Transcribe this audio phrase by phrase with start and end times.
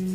[0.00, 0.06] In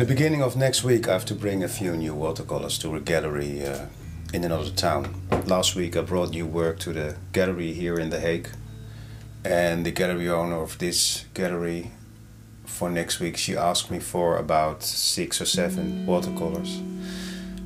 [0.00, 3.00] the beginning of next week, I have to bring a few new watercolors to a
[3.00, 3.86] gallery uh,
[4.34, 5.14] in another town.
[5.46, 8.50] Last week, I brought new work to the gallery here in The Hague,
[9.42, 11.92] and the gallery owner of this gallery
[12.64, 16.80] for next week, she asked me for about six or seven watercolors.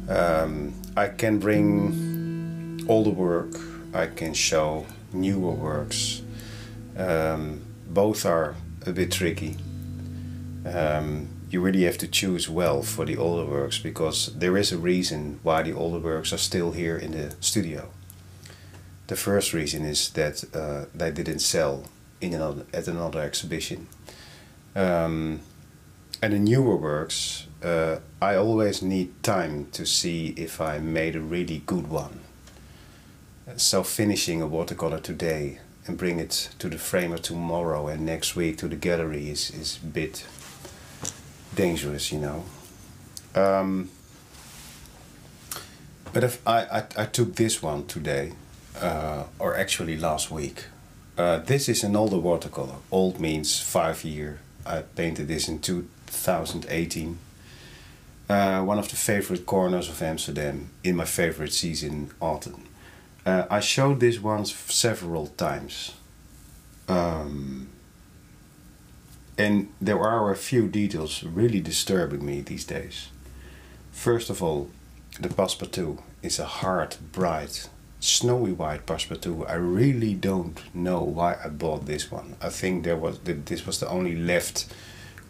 [0.08, 3.54] Um, I can bring older work,
[3.94, 6.22] I can show newer works.
[6.96, 9.56] Um, both are a bit tricky.
[10.66, 14.78] Um, you really have to choose well for the older works because there is a
[14.78, 17.88] reason why the older works are still here in the studio.
[19.06, 21.84] The first reason is that uh, they didn't sell
[22.20, 23.86] in another, at another exhibition.
[24.74, 25.40] Um,
[26.22, 31.20] and in newer works, uh, I always need time to see if I made a
[31.20, 32.20] really good one.
[33.56, 38.58] So finishing a watercolor today and bring it to the framer tomorrow and next week
[38.58, 40.26] to the gallery is, is a bit
[41.54, 42.44] dangerous, you know.
[43.34, 43.90] Um,
[46.12, 48.32] but if I, I, I, took this one today,
[48.80, 50.64] uh, or actually last week.
[51.16, 52.76] Uh, this is an older watercolor.
[52.90, 54.40] Old means five year.
[54.68, 57.18] I painted this in 2018.
[58.28, 62.64] Uh, one of the favorite corners of Amsterdam in my favorite season, autumn.
[63.24, 65.94] Uh, I showed this once several times.
[66.88, 67.68] Um,
[69.38, 73.08] and there are a few details really disturbing me these days.
[73.92, 74.70] First of all,
[75.20, 77.68] the Passepartout is a hard, bright,
[78.00, 79.48] snowy white Passepartout.
[79.48, 82.36] I really don't know why I bought this one.
[82.40, 84.66] I think there was this was the only left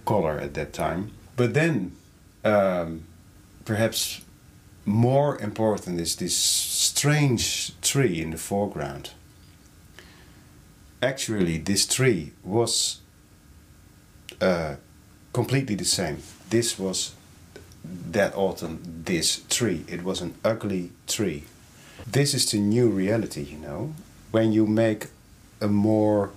[0.05, 1.13] color at that time.
[1.37, 1.93] But then,
[2.45, 3.05] um,
[3.65, 4.23] perhaps
[4.85, 9.11] more important is this strange tree in the foreground.
[11.03, 13.01] Actually, this tree was
[14.41, 14.77] uh,
[15.33, 16.19] completely the same.
[16.51, 17.15] This was
[17.85, 19.85] that autumn this tree.
[19.87, 21.45] It was an ugly tree.
[22.11, 23.93] This is the new reality, you know.
[24.31, 25.09] When you make
[25.61, 26.31] a more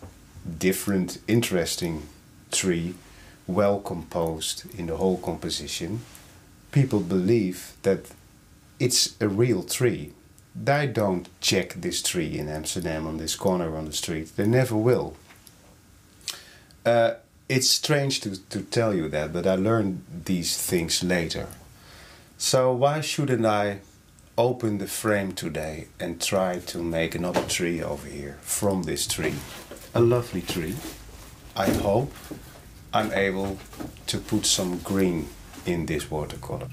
[0.58, 2.10] different, interesting
[2.52, 2.96] tree,
[3.48, 6.02] well composed in the whole composition,
[6.74, 8.12] people believe that
[8.82, 10.12] it's a real tree.
[10.54, 14.36] They don't check this tree in Amsterdam on this corner on the street.
[14.36, 15.16] They never will.
[16.86, 17.14] Uh,
[17.48, 21.48] it's strange to, to tell you that, but I learned these things later.
[22.38, 23.80] So why shouldn't I
[24.42, 29.36] open the frame today and try to make another tree over here from this tree?
[29.94, 30.76] A lovely tree.
[31.56, 32.12] I hope
[32.92, 33.60] I'm able
[34.08, 35.28] to put some green
[35.68, 36.70] in this watercolor.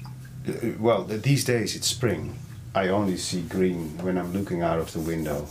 [0.47, 2.39] Uh, well, these days it's spring.
[2.73, 5.47] I only see green when I'm looking out of the window.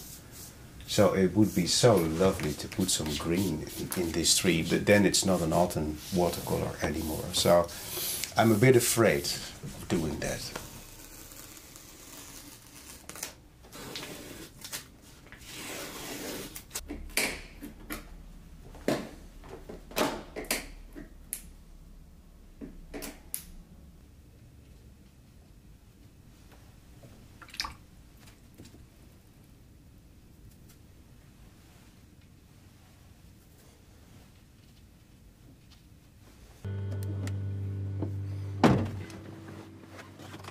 [0.89, 4.87] So it would be so lovely to put some green in, in this tree, but
[4.87, 7.27] then it's not an autumn watercolor anymore.
[7.33, 7.69] So
[8.37, 10.43] I'm a bit afraid of doing that.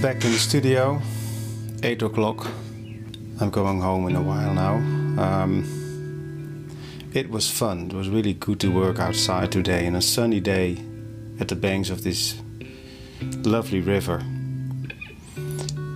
[0.00, 0.98] back in the studio,
[1.82, 2.46] 8 o'clock.
[3.38, 4.76] I'm going home in a while now.
[5.22, 6.66] Um,
[7.12, 7.90] it was fun.
[7.90, 10.78] It was really good to work outside today in a sunny day
[11.38, 12.40] at the banks of this
[13.42, 14.22] lovely river.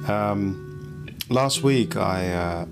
[0.07, 2.67] Um, last week I uh,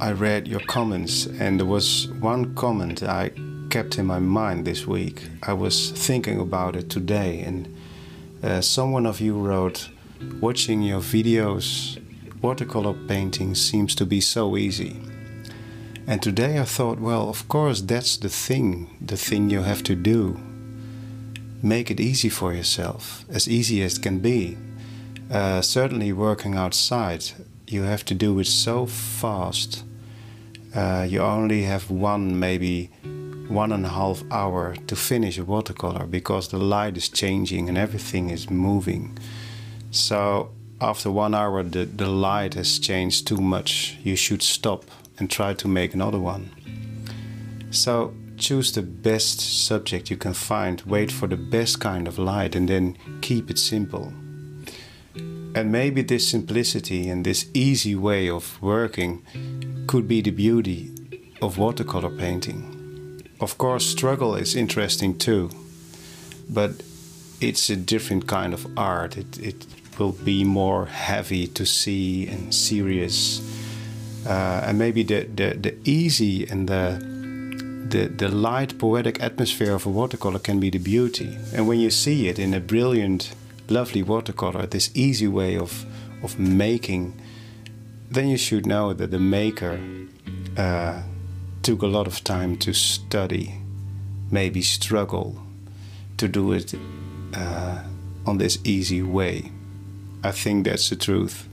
[0.00, 3.30] I read your comments and there was one comment I
[3.70, 5.28] kept in my mind this week.
[5.44, 7.72] I was thinking about it today and
[8.42, 9.88] uh, someone of you wrote,
[10.40, 12.00] watching your videos,
[12.40, 15.00] watercolor painting seems to be so easy.
[16.06, 19.94] And today I thought, well, of course, that's the thing, the thing you have to
[19.94, 20.40] do.
[21.62, 24.56] Make it easy for yourself, as easy as it can be.
[25.30, 27.24] Uh, certainly, working outside,
[27.68, 29.84] you have to do it so fast.
[30.74, 32.90] Uh, you only have one, maybe
[33.48, 37.76] one and a half hour to finish a watercolor because the light is changing and
[37.76, 39.18] everything is moving.
[39.90, 40.50] So
[40.80, 43.98] after one hour the, the light has changed too much.
[44.02, 44.84] You should stop
[45.18, 46.50] and try to make another one.
[47.70, 52.56] So choose the best subject you can find, wait for the best kind of light
[52.56, 54.12] and then keep it simple.
[55.54, 59.22] And maybe this simplicity and this easy way of working
[59.86, 60.90] could be the beauty
[61.42, 62.71] of watercolor painting.
[63.42, 65.50] Of course, struggle is interesting too,
[66.48, 66.70] but
[67.40, 69.16] it's a different kind of art.
[69.16, 69.66] It, it
[69.98, 73.42] will be more heavy to see and serious.
[74.24, 77.00] Uh, and maybe the, the, the easy and the,
[77.88, 81.36] the, the light poetic atmosphere of a watercolor can be the beauty.
[81.52, 83.34] And when you see it in a brilliant,
[83.68, 85.84] lovely watercolor, this easy way of,
[86.22, 87.20] of making,
[88.08, 89.80] then you should know that the maker
[90.56, 91.02] uh,
[91.62, 93.54] took a lot of time to study,
[94.30, 95.40] maybe struggle
[96.16, 96.74] to do it
[97.34, 97.82] uh,
[98.26, 99.50] on this easy way.
[100.24, 101.48] I think that's the truth.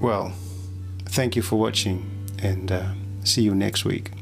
[0.00, 0.32] Well,
[1.06, 2.08] thank you for watching
[2.42, 2.92] and uh,
[3.24, 4.12] see you next week.